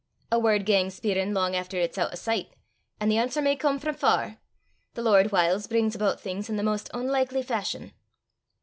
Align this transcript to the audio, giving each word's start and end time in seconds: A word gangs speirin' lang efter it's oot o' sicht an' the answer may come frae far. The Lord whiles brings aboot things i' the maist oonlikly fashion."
A 0.31 0.39
word 0.39 0.65
gangs 0.65 0.95
speirin' 0.99 1.31
lang 1.31 1.55
efter 1.55 1.77
it's 1.77 1.95
oot 1.95 2.11
o' 2.11 2.15
sicht 2.15 2.55
an' 2.99 3.09
the 3.09 3.19
answer 3.19 3.39
may 3.39 3.55
come 3.55 3.77
frae 3.77 3.93
far. 3.93 4.39
The 4.95 5.03
Lord 5.03 5.31
whiles 5.31 5.67
brings 5.67 5.93
aboot 5.93 6.19
things 6.19 6.49
i' 6.49 6.55
the 6.55 6.63
maist 6.63 6.89
oonlikly 6.91 7.45
fashion." 7.45 7.93